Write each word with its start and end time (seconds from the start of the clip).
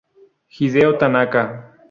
Hideo 0.57 0.97
Tanaka 0.97 1.77